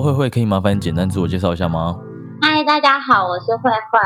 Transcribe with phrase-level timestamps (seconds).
[0.00, 2.00] Hello，慧慧，可以麻烦你简单自我介绍一下吗？
[2.40, 4.00] 嗨，大家好，我是慧慧。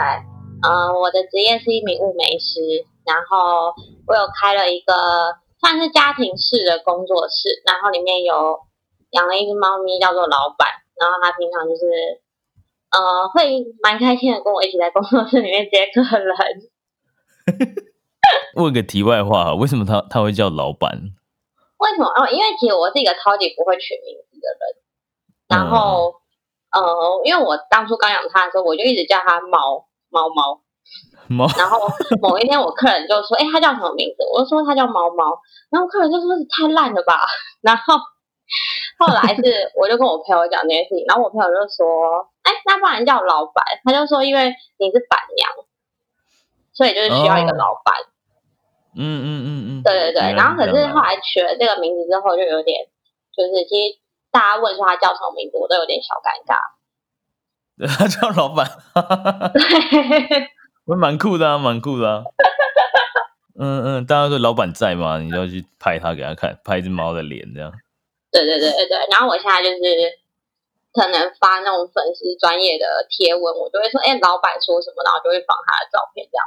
[0.61, 2.59] 呃，我的职业是一名物美师，
[3.07, 3.71] 然后
[4.09, 8.59] 我有开了一个算是家庭式的工作室，然后里面有
[9.11, 10.67] 养了一只猫咪，叫做老板。
[10.99, 11.87] 然后他平常就是
[12.91, 16.37] 呃会蛮开心的跟我一起在工作室里面接客人。
[18.59, 20.91] 问个题外话，为什么他他会叫老板？
[21.79, 22.09] 为什么？
[22.09, 24.83] 哦，因为其实我是一个超级不会取名字的人。
[25.49, 26.15] 然后，
[26.73, 30.61] 呃，因为我当初刚养它的时候，我就一直叫它猫猫猫
[31.29, 31.47] 猫。
[31.57, 31.79] 然后
[32.21, 35.39] 某一天，我客人就说：“哎，它叫什么名字？”我就说：“它叫猫猫。”
[35.71, 37.21] 然后客人就说：“太烂了吧！”
[37.63, 37.97] 然后
[38.99, 39.43] 后来是，
[39.77, 45.51] 我就跟我朋友讲这件事情，然后我朋友就说：“哎，那不然叫老板？”他就说：“因为你是板娘，
[46.73, 47.95] 所以就是需要一个老板。”
[48.97, 50.33] 嗯嗯嗯嗯，对对对。
[50.37, 52.87] 然后可是后来取了这个名字之后，就有点
[53.37, 54.04] 就是其实。
[54.35, 56.59] 大家问说他叫什么名字，我都有点小尴尬。
[57.87, 58.67] 他叫老板，
[59.55, 60.51] 对，
[60.87, 62.25] 我蛮酷的啊，蛮酷的啊。
[63.57, 65.19] 嗯嗯，大家说老板在吗？
[65.21, 67.73] 你就要去拍他给他看，拍一只猫的脸这样。
[68.33, 68.99] 对对对对对。
[69.13, 69.79] 然后我现在就是
[70.93, 76.47] 可能发那种粉丝专业的贴文，我就会说，哎，老板说什么，然后就会放他的照片这样。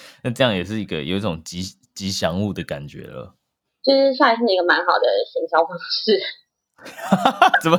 [0.24, 1.62] 那这样也是一个有一种吉
[1.94, 3.34] 吉祥物的感觉了。
[3.82, 6.20] 就是算是一个蛮好的行销方式。
[7.62, 7.78] 怎么？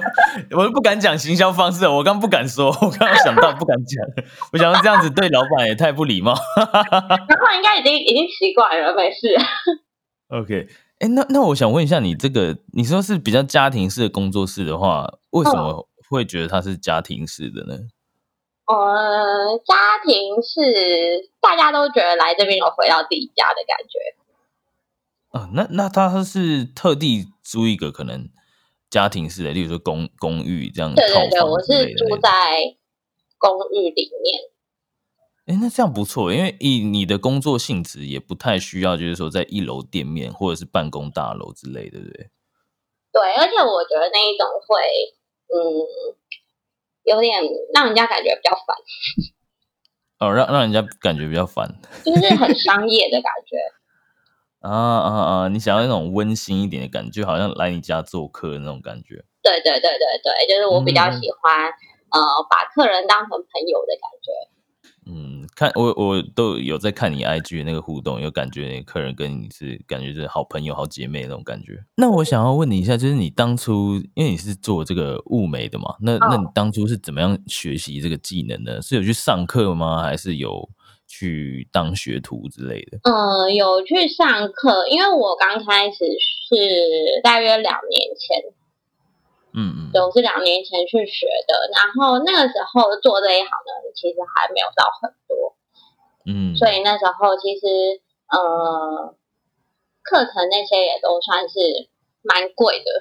[0.52, 4.04] 我都不敢讲行销方式，我刚不敢说，我刚刚想到不敢讲，
[4.52, 6.34] 我想到这样子对老板也太不礼貌。
[6.34, 9.36] 老板应该已经已经习惯了，没事。
[10.30, 10.68] OK，
[11.00, 17.78] 哎，那那我想问一下，你这个你说是比较家庭式的工作室的话，为什么会觉得它是家庭式的呢？
[18.66, 25.40] 呃，家庭式，大家都觉得来这边有回到自己家的感觉。
[25.40, 28.28] 啊，那那他是特地租一个可能。
[28.98, 32.30] 家庭式的，例如说公公寓这样，对对对，我是住在
[33.38, 34.40] 公寓里面。
[35.46, 42.32] 哎，那这样不错，因为以你的工作性质，也不太需要，就是说在一楼店面或者是办公大楼之类，对不对？
[43.14, 44.82] 对，而且我觉得那一种会，
[45.54, 45.62] 嗯，
[47.04, 47.40] 有点
[47.76, 48.76] 让人家感觉比较烦。
[50.18, 53.77] 哦，让让人家感觉比较烦，就是很 商业的感觉。
[54.62, 55.10] 啊啊
[55.44, 55.48] 啊！
[55.50, 59.24] 你想要那种温馨一点的感觉，好像来你家做客的那种感觉。
[59.44, 61.66] 对对对对对，就是我比较喜欢，
[62.12, 64.32] 呃，把客人当成朋友的感觉。
[65.10, 71.82] 嗯，看我我都有在看你 IG 的那个互动，有感觉客人跟你是感觉是好朋友、好姐妹那种感觉。
[71.96, 78.82] 那我想要问你一下，就是你当初因为你是做这个物美的嘛，那那你当初是怎么样学习这个技能呢？
[78.82, 80.02] 是有去上课吗？
[80.02, 80.68] 还是有？
[81.08, 88.44] 去当学徒之类的，呃，有去上课，因为我刚开始是大约两年前，
[89.54, 95.56] 嗯嗯，我是两年前去学的，然后那个时候做这一行的人其实还没有到很多，
[96.26, 97.66] 嗯，所以那时候其实
[98.30, 99.16] 呃，
[100.04, 101.88] 课程那些也都算是
[102.22, 102.92] 蛮贵的，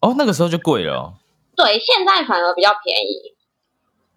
[0.00, 1.14] 哦，那个时候就贵了，
[1.54, 3.35] 对，现在反而比较便宜。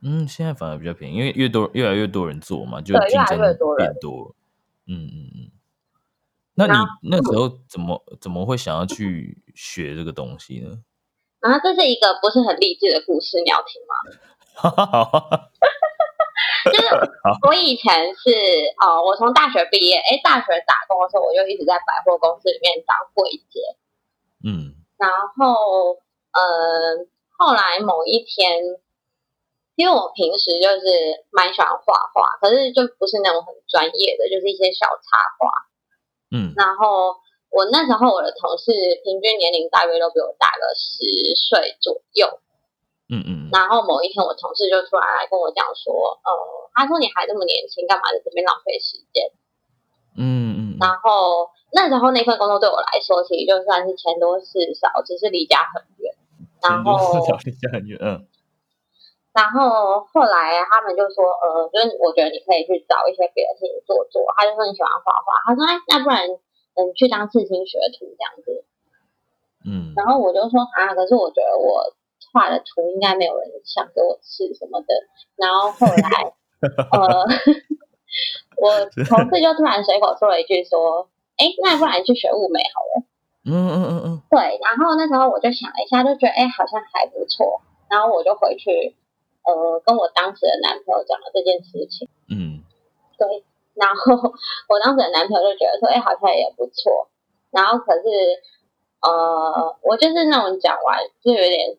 [0.01, 3.37] 嗯，现在反而比较便宜，因为越多越来越多人做嘛，就竞争
[3.77, 4.33] 变多。
[4.87, 5.51] 嗯嗯嗯。
[6.55, 6.73] 那你
[7.03, 10.81] 那时候怎么怎么会想要去学这个东西呢？
[11.41, 13.93] 啊，这是一个不是很励志的故事，你要听吗？
[14.55, 15.49] 好。
[16.71, 16.87] 就是
[17.47, 18.29] 我以前是
[18.81, 23.59] 哦，我从大学毕业，哎，大学打工的时候，我就一直在百货公司里面当柜姐。
[24.43, 24.75] 嗯。
[24.97, 25.97] 然后，
[26.31, 27.05] 呃，
[27.37, 28.79] 后来某一天。
[29.79, 35.47] 因为我平时就是蛮喜欢画画，可是就不是那种很专业的，就是一些小插画。
[36.35, 37.15] 嗯，然后
[37.47, 38.75] 我那时候我的同事
[39.07, 42.27] 平均年龄大约都比我大个十岁左右。
[43.07, 43.47] 嗯嗯。
[43.55, 46.29] 然后某一天我同事就突然来跟我讲说，呃，
[46.75, 49.31] 他说你还这么年轻，干嘛在这边浪费时间？
[50.19, 50.77] 嗯嗯。
[50.83, 56.11] 然后那时候那份工作对我来说，其实就算是钱多事少，只是离家很远。
[56.61, 57.15] 然后
[57.47, 58.27] 离家很远，嗯。
[59.31, 64.25] 然后后来他们就说，呃，就是我觉得你可以去找一些别的事情做做。
[64.35, 66.27] 他就说你喜欢画画，他说，哎，那不然
[66.75, 68.65] 嗯去当刺青学徒这样子。
[69.65, 71.93] 嗯，然后我就说啊，可是我觉得我
[72.33, 74.87] 画的图应该没有人想给我刺什么的。
[75.37, 76.33] 然后后来，
[76.91, 77.25] 呃，
[78.57, 83.05] 我同事就突然随口说了一句说，哎，那不然去学物美好了。
[83.45, 87.61] 嗯嗯嗯嗯，对，然后那时候我就想了一下，就觉得哎，好像还不错。
[87.89, 88.95] 然后我就回去。
[89.49, 92.61] 呃，跟我当时的男朋友讲了这件事情，嗯，
[93.17, 93.43] 对，
[93.73, 94.13] 然后
[94.69, 97.09] 我当时的男朋友就觉得说，哎，好像也不错，
[97.49, 98.05] 然后可是，
[99.01, 101.77] 呃，我就是那种讲完就有点，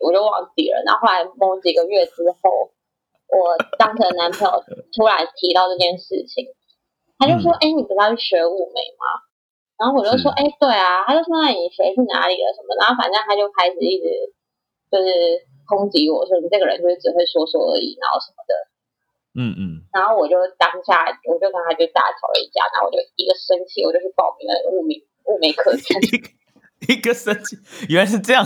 [0.00, 2.72] 我就忘记了，然后后来某几个月之后，
[3.28, 4.64] 我当时的男朋友
[4.96, 6.48] 突然提到这件事情，
[7.18, 9.22] 他就说，哎，你不是要去学舞美吗？
[9.78, 12.74] 然后我就说，哎，对啊，他就说，那你学去哪里了什么？
[12.80, 14.34] 然后反正他就开始一直
[14.90, 15.49] 就是。
[15.70, 18.52] 抨击我说你这个人就是只会说说而已，然后什么的，
[19.38, 24.98] 嗯嗯，然后我就当下我就跟他就大吵了一架，然后我就一个生气，我就去报名了物美
[25.30, 25.94] 物美课程，
[26.90, 27.56] 一个生气，
[27.88, 28.44] 原来是这样，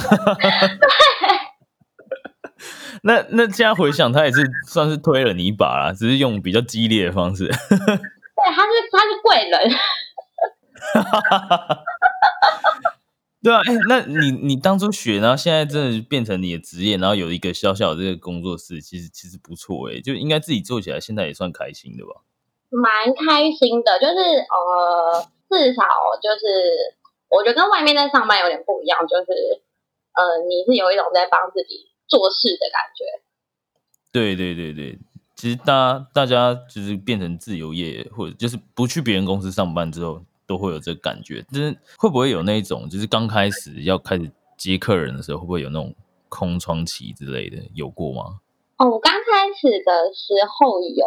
[3.02, 7.56] 那那现在回想，他也是算是推了你一把啦，只是用比较激烈的方式， 对，
[8.52, 9.58] 他是他是贵人。
[13.44, 22.22] 对啊，哎，那你你当初学，然后现在真的变成你的职业，然后有一个小小的这个工作室，其实其实不错哎，就应该自己做起来，现在也算开心的吧？
[22.70, 24.14] 蛮开心的，就是
[24.48, 25.84] 呃，至少
[26.22, 26.96] 就是
[27.28, 29.26] 我觉得跟外面在上班有点不一样，就是
[30.14, 33.04] 呃，你是有一种在帮自己做事的感觉。
[34.10, 34.98] 对对对对，
[35.36, 40.24] 其实大大家就是变成自由业，或者就是不去别人公司上班之后。
[40.46, 45.94] 都会有这个感觉，就是会不会有那种，就是刚开始要开始接客人的时候，会不会有那种
[46.28, 47.58] 空窗期之类的？
[47.74, 48.40] 有过吗？
[48.76, 51.06] 哦，我刚开始的时候有。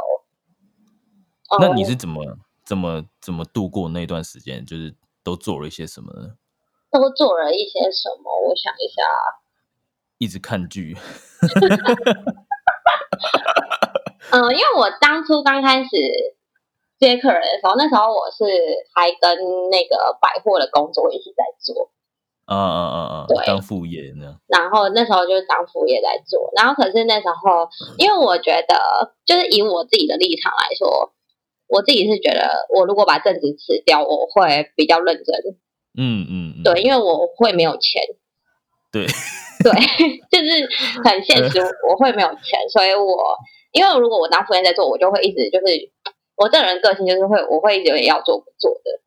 [1.59, 4.65] 那你是怎么怎么怎么度过那段时间？
[4.65, 6.35] 就是都做了一些什么呢？
[6.91, 8.49] 都做了一些什么？
[8.49, 9.03] 我想一下。
[10.17, 10.97] 一直看剧。
[14.31, 15.89] 嗯， 因为我当初刚开始。
[16.99, 18.43] 接客人的时候，那时候我是
[18.95, 19.37] 还跟
[19.69, 21.91] 那个百货的工作一起在做，
[22.45, 24.37] 啊啊啊啊，对，当副业呢。
[24.47, 31.13] 然后那时候就是当副业在做，然后可是那时候，因为我觉得，就是以我自己的立场来说，
[31.67, 35.57] 我自己是觉得，我如果把正职辞掉，我会比较认真。
[35.99, 38.01] 嗯嗯，对，因为我会没有钱。
[38.91, 39.05] 对
[39.63, 39.71] 对，
[40.31, 43.37] 就是很现实，我会没有钱，所以我
[43.71, 45.91] 因为如果我当副业在做，我就会一直就是。
[46.37, 49.01] 我这人个性就是会，我会有点要做不做的。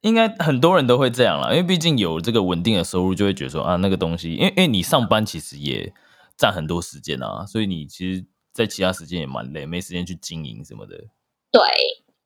[0.00, 5.92] 应该很多人都会这样啦，因为毕竟有这个稳定的收入，就会觉得说啊，那个东西，因为因为你上班其实也
[6.38, 8.24] 占很多时间啊，所以你其实，
[8.54, 10.96] 在其他时间也蛮累，没时间去经营什么的。
[11.52, 11.60] 对，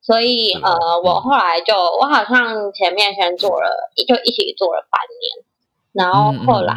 [0.01, 5.45] 所以呃，我后来就我好像前面先做了，就一起做了半年，
[5.91, 6.75] 然后后来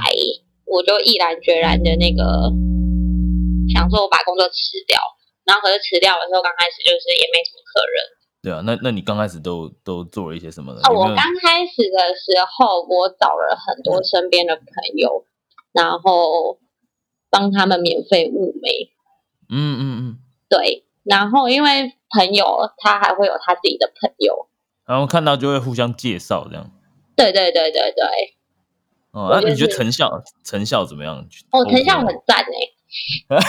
[0.64, 2.50] 我就毅然决然的那个
[3.72, 4.54] 想说，我把工作辞
[4.88, 4.98] 掉。
[5.48, 7.96] 然后可是辞掉的时候，刚开始就是也没什么客人。
[8.42, 10.80] 对啊，那那你刚开始都都做了一些什么呢？
[10.84, 14.64] 哦，我刚开始的时候，我找了很多身边的朋
[14.96, 15.24] 友，
[15.72, 16.58] 然后
[17.30, 18.92] 帮他们免费物美。
[19.48, 20.18] 嗯嗯嗯。
[20.50, 24.49] 对，然后因为朋友他还会有他自己的朋友，
[24.87, 26.70] 然后看到就会互相介绍这样。
[27.16, 28.37] 对对对对对。
[29.11, 31.26] 哦，那你觉得成效成效怎么样？
[31.50, 33.42] 哦，成效很赞 哎。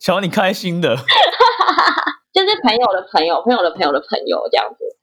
[0.00, 0.96] 瞧你开心的，
[2.32, 4.96] 就是朋友的朋友，朋友的朋友的朋友这样子。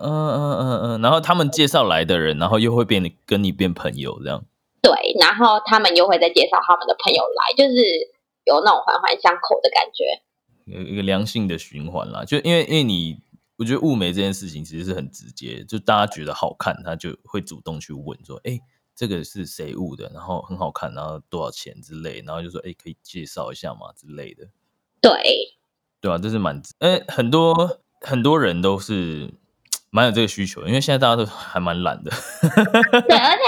[0.00, 4.44] 嗯嗯嗯嗯，然后他们介绍来的人，然后又会变跟你变朋友这样。
[4.80, 7.74] 对，然后他们又会再介绍他们的朋友来，就是
[8.44, 10.22] 有那种环环相扣的感觉，
[10.66, 12.24] 有一个良性的循环啦。
[12.24, 13.18] 就因为因为你，
[13.58, 18.58] 我觉得物美这件事情其实是很直接，就大家觉得好看，他就会主动去问说，哎。
[18.94, 20.10] 这个是谁物的？
[20.14, 24.48] 然后很好看，然后多少钱之类，然后就说哎，可以介绍一下嘛之类的。
[25.00, 25.12] 对，
[26.00, 29.32] 对啊，这是蛮哎，很多很多人都是
[29.90, 32.10] 蛮有这个需求，因为现在大家都还蛮懒的。
[33.08, 33.42] 对， 而且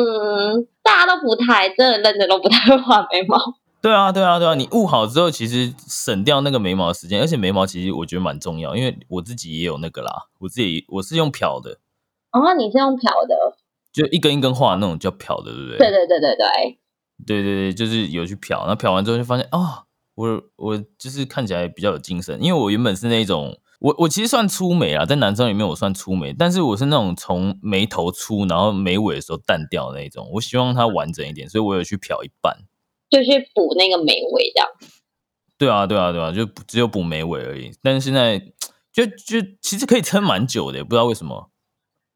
[0.00, 3.38] 嗯，大家都不太真的认真，都不太会画眉毛。
[3.82, 11.78] 对啊，对啊，对啊，你雾好之后，其实省掉那个眉毛的时间，而且眉毛其实我觉得蛮重要，因为我自己也有那个啦，我自己我是用漂的。
[12.30, 13.56] 哦，你是用漂的。
[13.94, 15.78] 就一根一根画那种叫漂的，对不对？
[15.78, 16.78] 对对对对对，
[17.24, 19.84] 对对对，就是有去漂，那漂完之后就发现啊，
[20.16, 32.56] 我我就是看起来比较有精神，因为我原本是那种，我我其实算粗眉啊，在男生里面我算粗眉，但是我是那种从眉头粗，然后眉尾的时候淡掉那种，我希望它完整一点，所以我有去漂一半。
[33.10, 34.68] 就去补那个眉尾这样。
[35.56, 37.70] 对啊，对啊，对啊，就只有补眉尾而已。
[37.80, 38.40] 但是现在
[38.92, 41.52] 就就其实可以撑蛮久的，不知道为什么。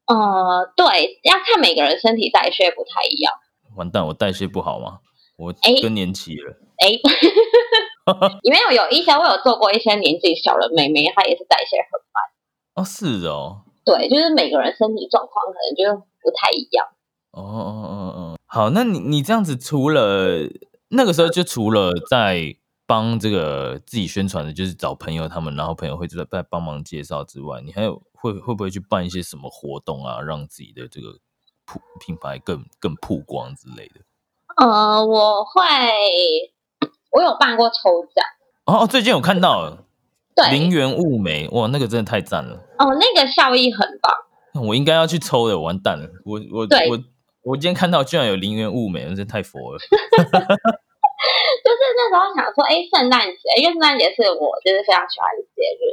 [0.09, 3.31] 呃，对，要看每个人身体代谢不太一样。
[3.77, 4.99] 完蛋，我代谢不好吗？
[5.37, 6.57] 我更年期了。
[6.79, 6.89] 哎，
[8.41, 12.23] 里面有有一些我有做过一些年纪小的妹妹，她也是代谢很慢。
[12.75, 13.61] 哦，是哦。
[13.85, 16.87] 对，就是每个人身体状况可能就不太一样。
[17.31, 20.49] 哦哦哦哦，好，那你你这样子，除了
[20.89, 22.55] 那个时候就除了在
[22.89, 31.19] 帮这个自己宣传的，就是找朋友他们，然后朋友会在在帮忙介绍之外，你还有会会不会去办一些什么活动啊，让自己的这个
[31.65, 34.01] 铺品牌更更曝光之类的？
[34.57, 35.61] 呃，我会，
[37.11, 38.25] 我有办过抽奖。
[38.65, 39.77] 哦，最近有看到，
[40.35, 46.99] 对，零元物美，哇，那个真的太赞了，哦，那个效益很棒，我应该要去抽的，完蛋了，我我我
[47.43, 49.79] 我今天看到居然有零元物美，真是太佛了，
[51.63, 55.83] 就是那时候想说，哎，圣诞节，因为圣诞节是我就是非常喜欢的节日，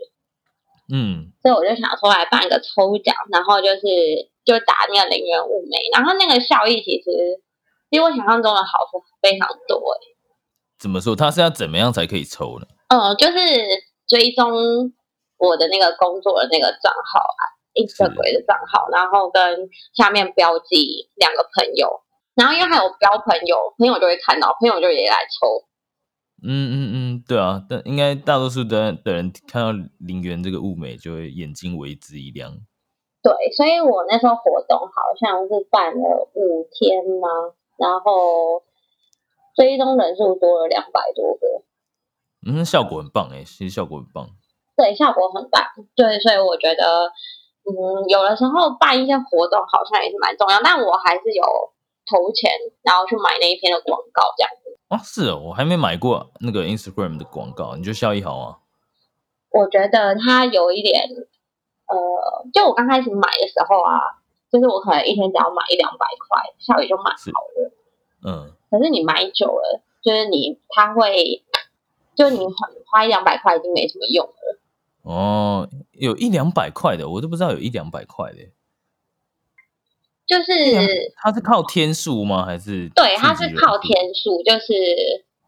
[0.93, 3.81] 嗯，所以我就想说来办一个抽奖，然后就是
[4.45, 7.43] 就打那个零元物美，然后那个效益其实。
[7.89, 8.81] 比我想象中的好
[9.23, 10.03] 非常多哎，
[10.77, 11.15] 怎么说？
[11.15, 12.67] 他是要怎么样才可以抽呢？
[12.89, 13.39] 嗯，就是
[14.09, 14.93] 追踪
[15.39, 17.43] 我的那个工作的那个账号啊
[17.75, 22.03] ，Instagram 的账号，然后跟下面标记两个朋友，
[22.37, 25.67] 然后因为还有标朋友，朋友就会看到，朋友就也来抽。
[26.47, 32.53] 嗯嗯嗯，对啊，但应该大多数的的人看到零元这个物美，就会眼睛为之一亮。
[33.23, 37.57] 对，所以我那时候活动好像是办了五天吗？
[37.79, 38.63] 然后
[39.57, 41.65] 追踪人数多了两百多个，
[42.47, 44.29] 嗯，效果很棒哎，其实效果很棒。
[44.77, 45.65] 对，效果很棒。
[45.95, 47.07] 对，所以我觉得，
[47.65, 51.43] 嗯，有的时候办一些活动好像也是蛮重要，但我还是有
[52.11, 52.51] 投钱，
[52.83, 54.79] 然后去买那一篇的广告这样子。
[54.89, 58.59] 哦，是哦，我还没买过那个 Instagram 的广告，你觉得效益好吗？
[59.51, 61.09] 我觉得它有一点，
[61.87, 64.23] 呃，就我刚开始买的时候啊。
[64.49, 68.31] 就是我可能一天只要买一两百块，效益就蛮好的。
[68.31, 68.53] 嗯。
[68.71, 71.43] 可是你买久了，就是你它会，
[72.15, 72.47] 就你
[72.87, 74.61] 花一两百块已经没什么用了。
[75.03, 78.39] 哦，有一两百块的，我都不知道有一两百块的。
[80.27, 80.53] 就是
[81.23, 82.45] 它是靠天数吗？
[82.45, 82.91] 还是？
[82.95, 84.75] 对，它是靠天数，就是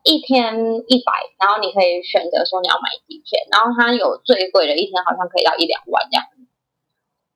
[0.04, 0.54] 一天
[0.86, 6.24] 一百，然后你可以选择说你要买几天，然后它有最贵的一天好像可以到一两万这样。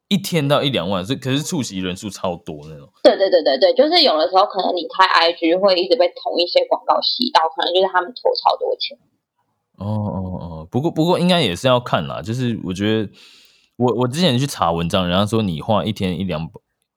[0.08, 2.86] 一天到一两万，这可是触及人数超多那种。
[3.02, 8.98] 对对对对对，就是有的时候可能你开 IG 会一直被同一些广告吸到，可能就是他们投超多钱。
[9.78, 13.10] 哦哦哦，不过不过应该也是要看啦，就是我觉得
[13.76, 16.46] 我我之前去查文章，人家说你花一天一两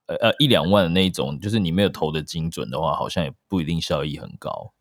[0.08, 4.74] 呃呃一两万的那一种，就是你没有投的精准的话，好像也不一定效益很高。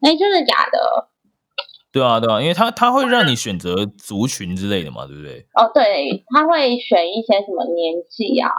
[0.00, 1.08] 哎，真的假的？
[1.92, 5.46] 对啊，对啊，因为他他会让你选择族群之类的嘛，对不对？
[5.52, 8.50] 哦，对，他会选一些什么年纪啊？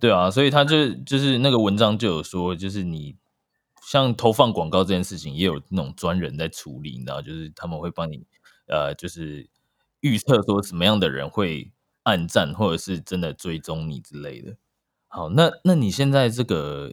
[0.00, 3.14] 对啊，所以他就就是那个文章就有说，就是你
[3.86, 8.26] 像投放广告这件事情，也有那种专人在处理，你知道，就是他们会帮你
[8.68, 9.48] 呃，就是
[10.00, 11.70] 预测说什么样的人会
[12.04, 14.56] 暗赞，或者是真的追踪你之类的。
[15.16, 16.92] 好，那那你现在这个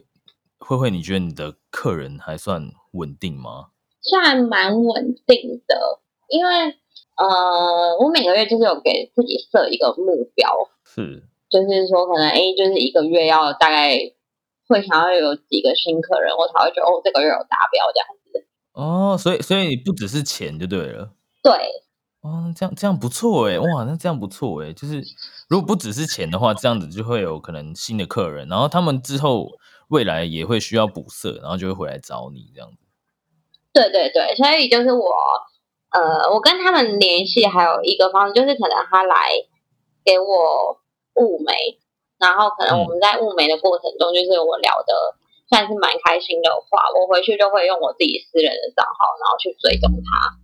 [0.56, 3.66] 慧慧，你觉得你的客人还算稳定吗？
[4.00, 6.00] 算蛮稳定的，
[6.30, 6.50] 因为
[7.16, 10.48] 呃，我每个月就是有给自己设一个目标，
[10.86, 13.98] 是，就是说可能哎，就是一个月要大概
[14.68, 18.46] 会想要有几个新客人，我才会觉得哦，这个月有达标这样子。
[18.72, 21.12] 哦，所以所以你不只是钱就对了。
[21.42, 21.52] 对。
[22.24, 25.04] 哦，这样这样不错哎，哇，那这样不错哎，就是
[25.46, 29.46] 如果不只是钱的话，这样子就会有可能新的客人，然后他们之后
[29.88, 32.78] 未来也会需要补色，然后就会回来找你这样子。
[33.74, 35.12] 对对对，所以就是我，
[35.90, 39.28] 呃，我跟他们联系还有一个方式，就是可能他来
[40.02, 40.80] 给我
[41.20, 41.52] 物美，
[42.16, 44.94] 然后可能我们在物美的过程中，就是我聊的
[45.50, 50.40] 算是蛮开心的话，我回去就会用我自己私人的账号，然后去追踪他。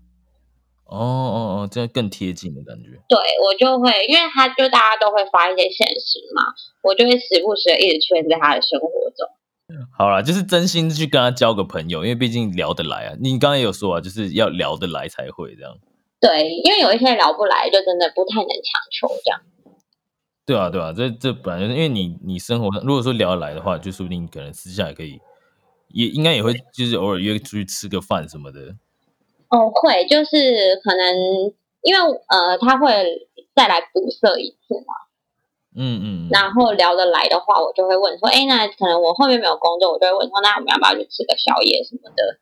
[0.90, 2.90] 哦哦哦，这样更贴近的感觉。
[3.08, 6.42] 对我就会，因为他就大家都会发一些现实嘛，
[6.82, 9.28] 我就会时不时的一直出现在他的生活中。
[9.96, 13.14] 好啦，就是真心去跟他交个朋友，因为毕竟聊得来啊。
[13.20, 15.78] 你刚刚也有说啊，就是要聊得来才会这样。
[16.20, 19.40] 对，因为有一些聊不来，就真的不太能强求这样。
[20.44, 25.20] 对啊，对啊，这这本来就是因为你你生活上如果说聊得来的话，就说不定可能私下也可以，
[25.94, 28.74] 也应该也会就是偶尔约出去吃个饭什么的。
[29.50, 31.14] 哦，会就是可能
[31.82, 34.94] 因为呃他会再来补色一次嘛。
[35.72, 42.40] 嗯嗯，然后聊得来的话，我就会问说，哎，那可能我后面没有工作，我就会问说，那我们要不要去吃个宵夜什么的？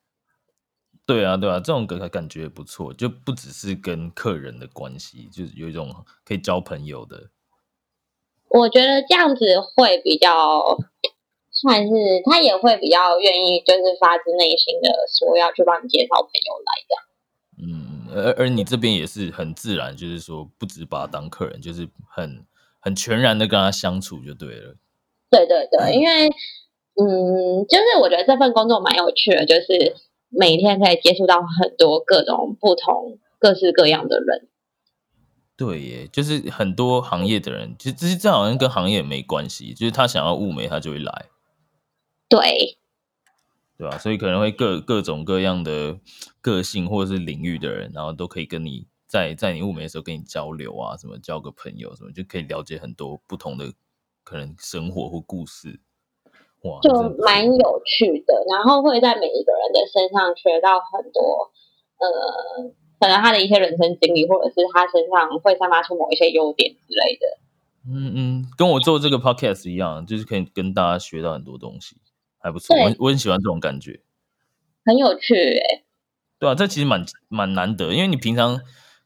[1.05, 7.29] 对啊，对啊，这种感感觉不错，就不只是跟客人的关系，就是有一种可以交朋友的。
[8.49, 10.79] 我觉得这样子会比较
[11.61, 11.93] 算是
[12.25, 17.05] 他也会比较愿意，就是发自内心的说要去帮你介绍朋友来这样。
[17.61, 22.47] 嗯，而而你这边也是很自然，就是说不只把他当客人，就是很
[22.79, 24.77] 很全然的跟他相处就对了。
[25.31, 26.29] 对对对，因为
[26.95, 29.97] 嗯，就是我觉得这份工作蛮有趣的，就是
[30.29, 34.49] 每天可以接触到很多各种不同、各式各样的人。
[35.57, 41.27] 对耶，就是很多行业的人，其实这好像跟行业没关系，就是他想要物美，他就会来。
[42.29, 42.79] 对，
[43.77, 43.99] 对吧？
[43.99, 45.99] 所以可能会各各种各样的
[46.41, 53.73] 个性或者是领域的人，然后都可以跟你在在你物美的时候跟你交流啊，什么交个朋友什么，就可以了解很多不同的
[54.25, 55.81] 可能生活或故事。
[56.63, 56.93] 哇，就
[57.25, 61.53] 蛮有趣的，然后会在每一个人的身上学到很多，
[61.99, 62.75] 呃。
[63.01, 67.39] 可能他的一些人生经历，或者是他身上会散发出某一些优点之类的。
[67.89, 71.95] 嗯嗯，跟我做这个 podcast 一样，就是可以跟大家学到很多东西，
[72.39, 72.77] 还不错。
[72.77, 74.01] 我我很喜欢这种感觉，
[74.85, 75.85] 很有趣哎。
[76.39, 78.61] 对啊，这其实蛮蛮难得，因为你平常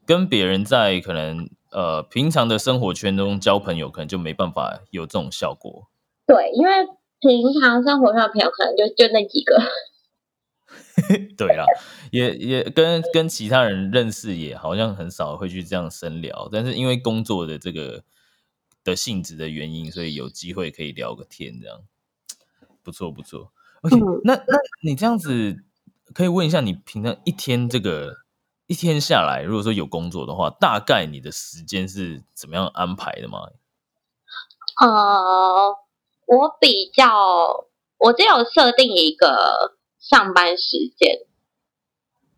[0.07, 5.89] 跟别人在可能呃平常的生活圈中交朋友，可能就没办法有这种效果。
[6.27, 6.73] 对，因为
[7.21, 9.61] 平常生活上的朋友可能就就那几个。
[11.37, 11.65] 对啦，
[12.11, 16.49] 也也跟跟其他人认识，也好像很少会去这样深聊。
[16.53, 18.05] 但是因为工作的这个
[18.85, 21.83] 的性质的原因，所以有机会可以聊个天，这样
[22.83, 23.53] 不错不错。
[23.83, 25.65] OK，那那你这样子
[26.15, 28.15] 可以问一下，你平常一天这个
[28.67, 33.41] 一天下来，如果说有工作的话，大概你的时间是怎么样安排的吗？
[34.81, 35.77] 呃，
[36.27, 37.67] 我比较，
[37.99, 39.77] 我只有设定一个。
[40.03, 41.21] 上班时间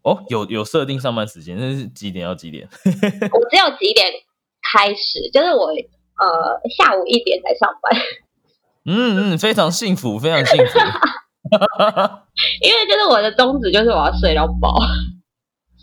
[0.02, 2.68] 哦，有有设定上班时间，那是几点到几点？
[3.32, 4.12] 我只有几点
[4.60, 7.98] 开始，就是我呃下午一点才上班。
[8.86, 10.78] 嗯嗯，非常幸福，非常幸福。
[12.62, 14.74] 因为就是我的宗旨就是我要睡到饱。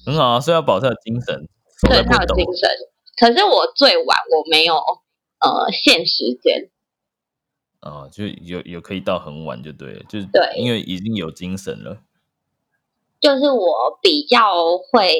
[0.05, 1.47] 很好啊，睡到饱才有精神，
[1.87, 2.69] 对，才有精神。
[3.17, 4.75] 可是我最晚我没有
[5.39, 6.69] 呃限时间。
[7.81, 12.01] 哦，就有有可以到很晚就对了，就是对，因为已经有精神了。
[13.19, 15.17] 就是我比较会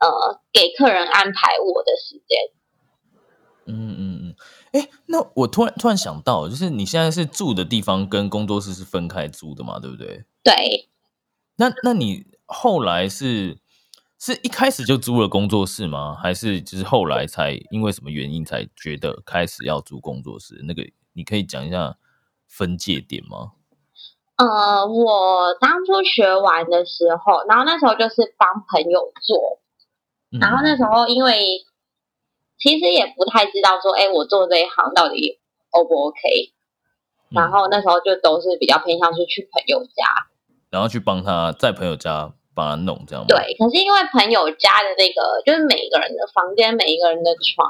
[0.00, 2.38] 呃给客人安排我的时间。
[3.66, 4.11] 嗯嗯嗯，
[4.72, 10.24] 哎，那我突然突然想到，就是你现在是住的地方跟工作室是分开租的嘛，对不对？
[10.42, 10.88] 对。
[11.56, 13.58] 那那你后来是
[14.18, 16.14] 是一开始就租了工作室吗？
[16.14, 20.62] 还是就是后来才因为什么原因才觉得开始要租工作室？
[20.66, 20.82] 那个？
[21.14, 21.98] 你可以讲一下
[22.48, 23.52] 分界点吗？
[24.36, 29.60] 呃，我当初学完的时候，然后那时候就是帮朋友做，
[30.40, 31.62] 然后那时候因为
[32.62, 36.20] 其实也不太知道说，哎，我做这一行到底 O 不 OK？
[37.30, 40.04] 然后那时候就都是比较偏向是去朋友家，
[40.70, 43.24] 然后去帮他在朋友家帮他弄这样。
[43.26, 47.68] 对，可是因为朋友家的那个，就是每一个人的房间，每一个人的床。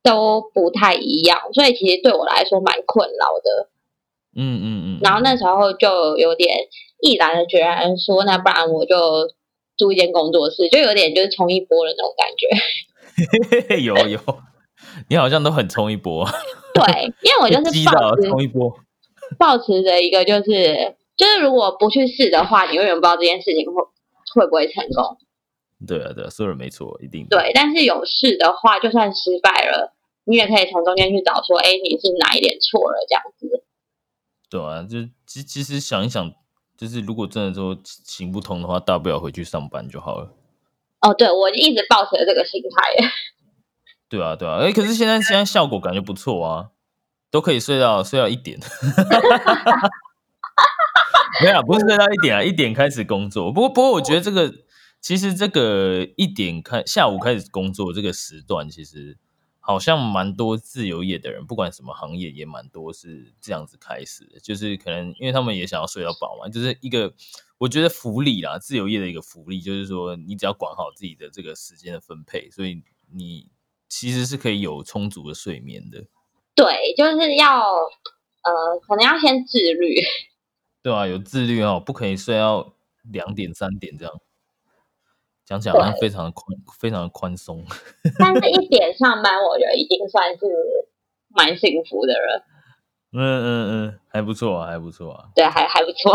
[0.00, 3.68] 都不太一样，所以其实对我来说蛮困扰的。
[4.34, 4.98] 嗯嗯嗯。
[5.02, 6.56] 然后那时候就有点
[7.02, 9.28] 毅然的决然说，那不然我就
[9.76, 12.46] 租一间工作室，就有点就是冲一波的那种感觉。
[13.82, 14.20] 有有，
[15.08, 16.26] 你好像都很冲一波。
[16.74, 18.78] 对，因为我就是抱持冲一波，
[19.38, 23.82] 抱持着一个就是就是如果不去试的话，你永远不知道这件事情会
[24.34, 25.18] 会不会成功。
[25.86, 27.52] 对啊，对啊，说的没错，一定对。
[27.54, 33.64] 但是有事的话，就算失败了，你也可以从中间去找说，哎，你是哪一点错了这样子。
[34.50, 36.32] 对啊，就其其实想一想，
[36.76, 40.32] 就是如果真的说行不通的话，大不了回去上班就好了。
[41.00, 43.10] 哦，对，我一直抱持这个心态。
[44.08, 46.68] 对啊，对啊，哎，可是现在现在效果感觉不错啊，
[47.30, 48.58] 都可以睡到睡到一点。
[51.42, 53.52] 没有，不是睡到一点啊，一点开始工作。
[53.52, 54.52] 不过不过，我觉得这个。
[55.00, 59.16] 其实这个一点开下午开始工作这个时段，其实
[59.68, 64.40] 好像蛮多自由业的人，不管什么行业也蛮多是这样子开始的。
[64.40, 67.12] 就是可能因为他们也想要睡到饱嘛，就是一个
[67.58, 73.50] 我觉得福利啦，自由业的一个福利，就是说你只要管好自己的这个时间的分配，所以你
[73.90, 76.06] 其实是可以有充足的睡眠的。
[76.54, 79.96] 对，就是要呃，可能要先自律。
[80.82, 84.20] 对啊，有自律哦，不可以睡到两点三点这样。
[85.48, 87.64] 讲起来好像非常的宽，非常的宽松。
[88.18, 90.44] 但是 一点上班，我觉得已经算是
[91.30, 92.44] 蛮幸福的了。
[93.12, 95.30] 嗯嗯嗯，还不错啊，还不错啊。
[95.34, 96.12] 对，还还不错。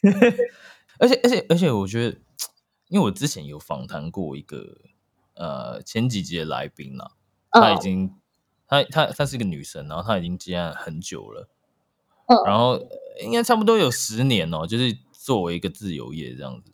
[0.98, 2.16] 而且而且而且，我觉得
[2.88, 4.78] 因为我之前有访谈过一个
[5.34, 7.10] 呃前几集的来宾啦，
[7.50, 8.14] 她已经
[8.66, 11.50] 她她她是一个女生，然后她已经接案很久了，
[12.28, 12.80] 嗯，然后
[13.22, 16.72] 应该差不多有十年哦，就是作为一个自由业这样子，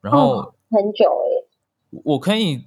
[0.00, 2.64] 然后很久哎，我可以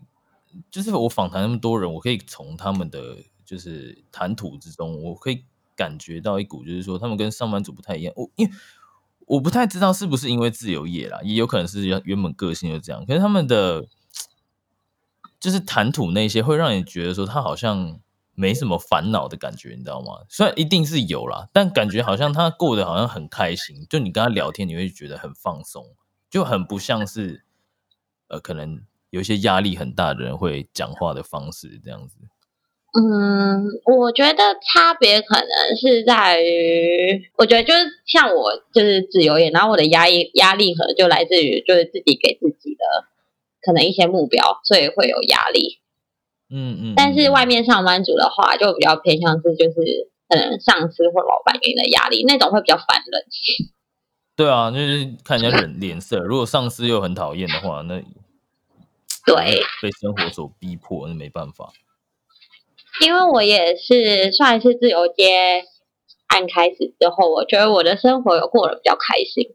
[0.71, 8.51] 就是我访谈那么多人，我可以从他们的就是谈吐之中，我可以感觉到一股就是说他们跟上班族不太一样，我因为。
[9.29, 13.05] 我不太知道是不是因为自由业啦，也有可能是原本个性就这样。
[13.05, 13.85] 可是他们的
[15.39, 17.99] 就是谈吐那些，会让你觉得说他好像
[18.33, 20.25] 没什么烦恼的感觉，你知道吗？
[20.29, 23.85] 虽然一定是有啦，但感觉好像他过得好像很开心。
[23.87, 25.85] 就你跟他聊天，你会觉得很放松，
[26.27, 27.45] 就很不像是
[28.29, 32.15] 呃，可能有一些压力很大的人会讲话的方式这样子。
[32.91, 42.83] 嗯，我觉得差别可能是在于，我觉得就是像我就是自由业，然后我的压力压力可能就来自于就是自己给自己的
[43.61, 45.79] 可能一些目标，所以会有压力。
[46.49, 46.93] 嗯嗯。
[46.95, 53.23] 但是外面上班族的话，就比较偏向是就是可能上司或老板给你的压力，那种会比较烦人。
[54.39, 58.01] 对啊，就是看人家脸脸色，如果上司又很讨厌的话，那
[59.27, 61.73] 对被生活所逼迫，那没办法。
[63.01, 65.65] 因为我也是算是自由接
[66.27, 69.49] 案开始之后，我觉得我的生活有过得比较开心。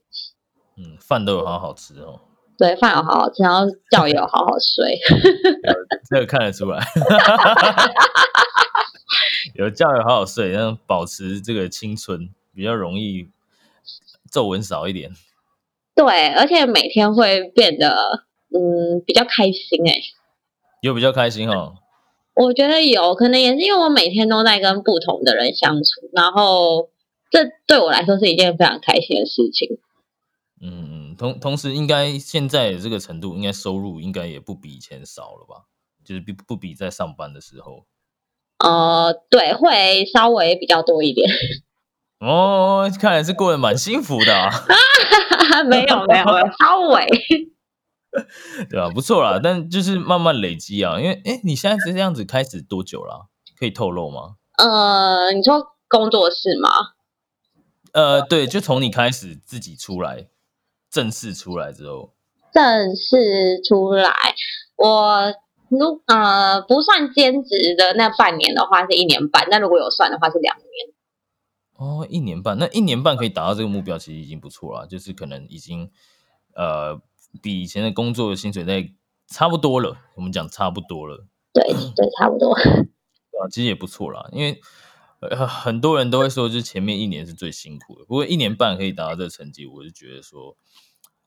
[0.76, 2.20] 嗯，饭都有好好吃哦。
[2.58, 5.00] 对，饭有好好吃，然后觉也有好好睡。
[6.10, 6.86] 这个看得出来。
[9.54, 13.30] 有觉有好好睡，然后保持这个青春，比较容易
[14.34, 15.12] 皱纹少一点。
[15.94, 19.94] 对，而且每天会变得嗯比较开心哎。
[20.82, 21.76] 有比较开心哦。
[22.34, 26.90] 我觉得有可能也是因为我每天都在跟不同的人相处，然后
[27.30, 29.78] 这对我来说是一件非常开心的事情。
[30.60, 35.66] 嗯嗯，同同时应该现在这个程度，应该收入应该也不比以前少了吧？
[36.04, 37.86] 就是比不比在上班的时候。
[38.58, 41.30] 呃，对，会稍微比较多一点。
[42.24, 44.50] 哦，看来是过得蛮幸福的啊。
[45.68, 46.24] 没 有没有，
[46.58, 47.06] 超伟。
[48.70, 48.88] 对吧？
[48.94, 50.98] 不错啦，但就是慢慢累积啊。
[50.98, 53.28] 因为，哎，你现在是这样子开始多久了？
[53.58, 54.36] 可以透露吗？
[54.56, 56.70] 呃，你说工作室吗？
[57.92, 60.28] 呃，对，就从你开始自己出来，
[60.90, 62.14] 正式出来之后，
[62.52, 64.12] 正式出来，
[64.76, 65.34] 我
[65.68, 70.93] 如呃不算兼职的那半年的话是一年半，那如果有算的话是两年。
[71.76, 74.86] 哦，一年半，那一年半可以达到这个目标，其实已经不错了。
[74.86, 75.90] 就是可能已经
[76.54, 77.00] 呃。
[77.42, 78.92] 比以前的工作的薪水在
[79.26, 81.26] 差不多了，我们讲差不多了。
[81.52, 82.54] 对对，差不多。
[83.42, 84.60] 啊，其实也不错啦，因为
[85.48, 90.56] 很多人都会说，就是前面一年是最辛苦的，不过一年半可以达到这个成绩，我就觉得说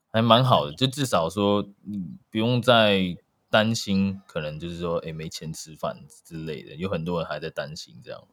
[0.10, 3.18] 还蛮好的，就至少说你不用再
[3.50, 8.24] 担心，可能就是说，哎，没钱吃饭之类的，有很多人还在担心这样。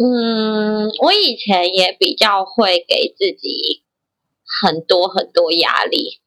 [0.00, 3.82] 嗯，我以前也比较会给自己
[4.62, 6.20] 很多很多压力。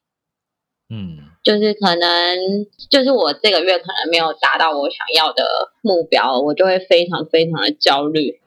[0.90, 8.40] 嗯，就是可能，就是我这个月可能没有达到我想要的目标，我就会非常非常的焦虑。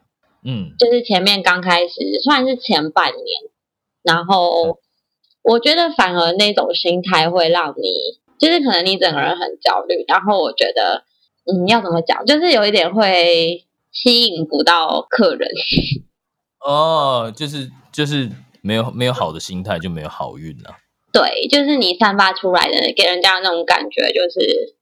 [0.44, 3.24] 嗯，就是前面刚开始算是前半年，
[4.04, 4.78] 然后
[5.42, 7.92] 我觉得反而那种心态会让你，
[8.38, 10.04] 就是可能你整个人很焦虑。
[10.06, 11.02] 然后我觉得，
[11.52, 13.65] 嗯，要怎么讲，就是有一点会
[13.96, 15.48] 吸引不到客人。
[16.60, 18.30] 哦，就是就是
[18.60, 20.76] 没有没有好的心态，就没有好运了。
[21.12, 24.76] 对，就是你散发出来的，给人家那种感觉，就是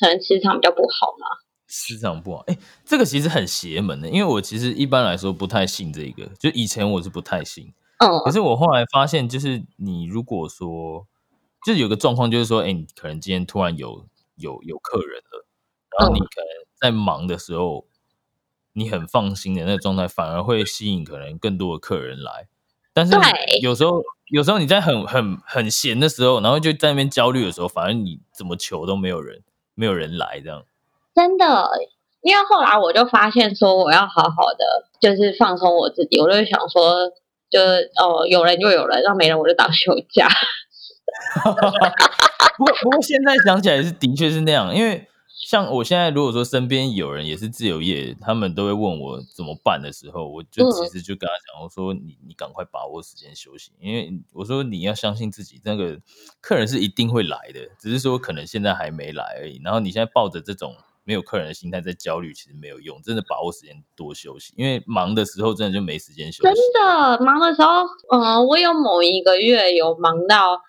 [0.00, 1.26] 可能磁场比较不好嘛。
[1.68, 11.06] 磁场不好，哎，这个其实很邪门的，因为我其实一般来说不太信这个，就以前我是不太信，嗯，可是我后来发现，就是你如果说，
[11.64, 15.46] 就是有个状况，就是说，哎，你可能今天突然有有有客人了，
[15.98, 17.86] 然后你可能在忙的时候，
[18.72, 22.48] 你很放心的那个状态，反而会吸引可能更多的客人来。
[22.92, 23.14] 但是
[23.62, 29.44] 有时候，有时候你在很很很闲的时候，然后就在那边焦虑的时候，反而你怎么求都没有人，
[29.76, 30.64] 没有人来这样。
[31.14, 31.70] 真的，
[32.22, 37.08] 因为后来我就发现说，我要好好的就是放松我自己，我就想说，
[37.48, 37.60] 就
[38.02, 40.28] 哦有人就有人，让没人我就当休假。
[42.58, 45.06] 不过不过现在想起来是的确是那样，因为。
[45.52, 56.00] 像我现在如果说身边有人也是自由业，他们都会问我怎么办的时候，我就其实就跟他讲，我说你你赶快把握时间休息，因为我说你要相信自己，那个
[56.40, 59.60] 客人是一定会来的，只是说可能现在还没来而已。
[59.62, 66.44] 然后你现在抱着这种没有客人的心态在焦虑，其实没有用，真的把握时间多休息，因为忙的时候真的就没时间休息。
[66.44, 70.62] 真的忙的时候，嗯，我有某一个月有忙到。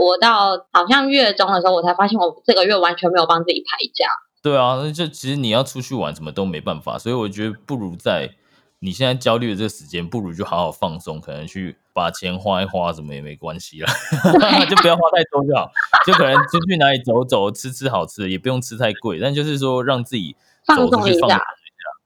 [0.00, 4.08] 我到好像月中的时候，我才发现我这个月完全没有帮自己排假。
[4.42, 8.30] 对啊，那就其实你要出去玩，什么都没办法，所以我觉得不如在
[8.78, 13.92] 你现在焦虑的这个时间，不如就好好放松，可能去把钱花一花，什么也没关系啦，
[14.70, 15.70] 就不要花太多就好，
[16.06, 20.34] 就可能出去哪里走走，吃吃好吃的，也不用吃太贵，但就是说让自己
[20.64, 21.38] 放走出纵一下去放松。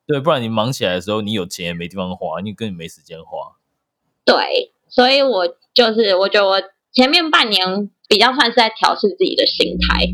[0.07, 3.53] 对，不然你忙起来的时候，你有钱也没地方花，你根本没时间花。
[4.25, 6.61] 对，所以我就是我觉得我
[6.95, 10.07] 前面半年比较算是在调试自己的心态。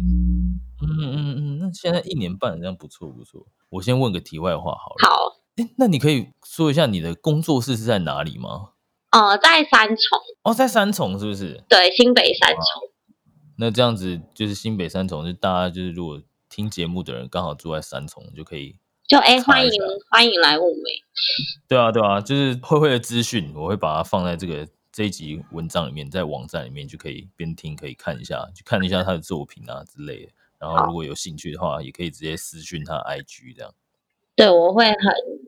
[0.83, 3.47] 嗯嗯嗯，那现在一年半这样不错不错。
[3.69, 8.71] 我先问个题外话好了，好，哎那你可以说一下你的工作室是在哪里吗？
[9.11, 11.63] 呃，在三重，哦，在三重是不是？
[11.69, 12.63] 对，新北三重。
[13.59, 18.77] 那这样子就是新北三重，就大家就是如果听节目的人刚好住在三重，就可以。
[19.07, 19.73] 就哎，欢迎
[20.09, 21.03] 欢迎来物美。
[21.69, 30.33] 对啊对啊，就是慧慧的资讯，我会把它放在这个这一集文章里面，在网站里面就可以边听可以看一下，去看一下他的作品啊之类的。
[30.59, 33.73] 然后如果有兴趣的话，也可以直接私讯他 IG 这样。
[34.37, 34.97] 对，我会很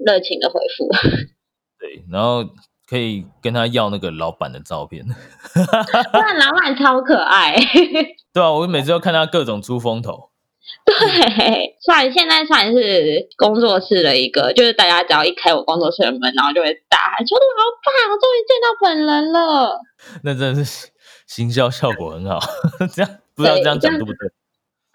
[0.06, 0.88] 热情的回复。
[1.78, 2.44] 对，然后
[2.86, 5.04] 可以跟他要那个老板的照片。
[5.04, 7.56] 不然老板超可爱。
[8.32, 10.31] 对啊，我每次都看他各种出风头。
[10.84, 19.80] 对，算现在算是工作室的一个，就是大家只要一开我工作室的门，然后就会大喊说：“老板，我终于见到本人了。
[20.24, 20.88] 那真的是
[21.26, 22.40] 行销效果很好。
[22.94, 24.32] 这样不知道这样讲对不对？”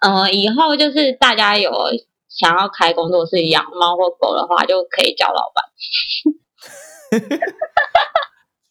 [0.02, 1.72] 呃，以后就是大家有
[2.30, 5.64] 想要开工作室养猫或狗的话，就可以叫老板，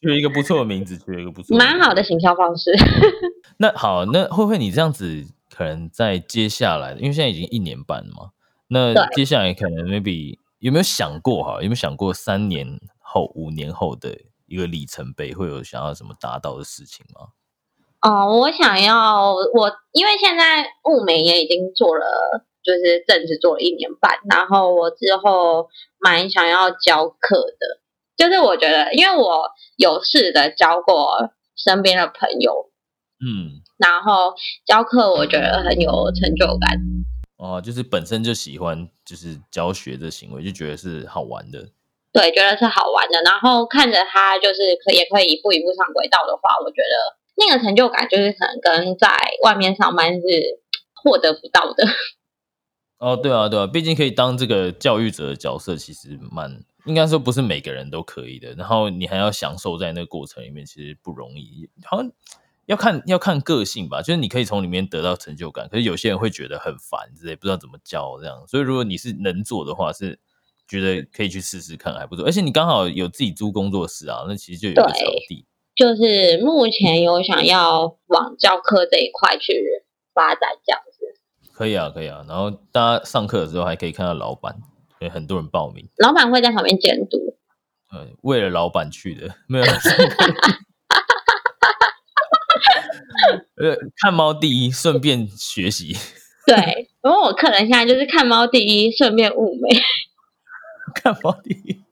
[0.01, 2.71] 取一个不错的名字，取一个不错蛮好的行销方式。
[3.57, 5.25] 那好，那会不会你这样子，
[5.57, 8.29] 可能在接下来，因为现在已经一年半了嘛，
[8.67, 11.53] 那接下来可能 maybe 有没有想过哈？
[11.55, 14.15] 有没有想过三年后、五年后的
[14.45, 17.29] 一个里程碑，会有想要什么达到的事情吗？
[18.01, 27.81] 哦，我想要我，因为现在物美也已经做了，就是正式做了一年半，然后我之后蛮想要教课的，
[28.15, 32.69] 就是我觉得，因为我有试着教过身边的朋友，
[33.19, 34.33] 嗯，然后
[34.65, 36.79] 教课我觉得很有成就感，
[37.37, 41.69] 哦，就是本身就喜欢就是教学的行为，就觉得是好玩的。
[42.13, 49.09] 对，觉得是好玩的，然后看着他就是可也可以一步一步上轨道的话，我觉得那个成就感就是可能跟在
[49.43, 50.21] 外面上班是
[50.93, 51.85] 获得不到的。
[52.99, 58.53] 哦，对啊，对啊，毕竟可以当这个教育者的角色，其实蛮应该说不是每个人都可以的。
[58.53, 61.69] 然后你还要享受在那个过程里面，其实不容易。
[61.85, 62.11] 好像
[62.67, 68.45] 要看要看个性吧，就是你可以从里面得到成就感，可是有些人会觉得很烦之类，不知道怎么教这样。
[68.45, 70.19] 所以如果你是能做的话，是
[70.67, 72.25] 觉得可以去试试看，还不错。
[72.25, 75.45] 而且你刚好有自己租工作室啊，那其实就有一个对场地。
[75.75, 79.63] 就是目前有想要往教课这一块去
[80.13, 81.51] 发展，这样子。
[81.53, 82.25] 可以啊，可以啊。
[82.27, 84.59] 然后大家上课的时候还可以看到老板，
[84.99, 85.87] 有很多人报名。
[85.97, 87.37] 老板会在旁边监督，
[87.91, 89.65] 呃，为了老板去的，没有。
[93.57, 95.95] 呃，看猫第一，顺便学习。
[96.45, 96.55] 对，
[97.03, 99.69] 因为我客人现在就是看猫第一，顺便物美。
[100.95, 101.81] 看猫第一。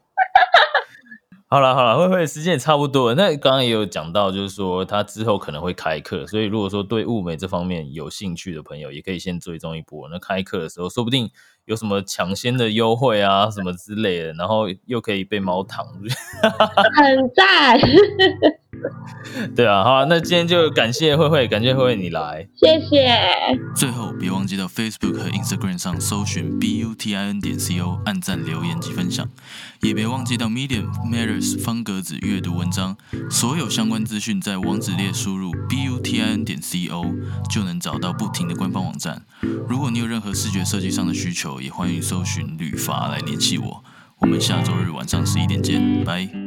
[1.47, 3.15] 好了好了，慧慧时间也差不多了。
[3.15, 10.10] 那刚刚也有讲到，就是说他之后可能会开课，所以如果说对物美这方面有兴趣的朋友，也可以先追踪一波。
[10.10, 11.30] 那开课的时候，说不定
[11.65, 15.86] 有什么抢先的优惠啊，什么之类的，然后又可以被猫躺。
[16.95, 17.80] 很赞，
[19.56, 22.48] 对啊，好啊那今天就感谢慧慧，感谢慧慧你来。
[22.56, 23.19] 谢谢。
[23.76, 29.28] 最后，别忘记到 Facebook 和 Instagram 上搜寻 B U T I N 点 C O，按赞、留言及分享。
[29.82, 32.98] 也别忘记到 Medium Matters 方格子阅读文章，
[33.30, 37.06] 所有相关资讯在网址列输入 B U T I N 点 C O
[37.50, 39.24] 就能找到不停的官方网站。
[39.67, 43.84] 如果你有任何视觉设计上的需求，也欢迎搜寻旅发来联系我。
[44.19, 46.45] 我们下周日晚上十一点见，拜。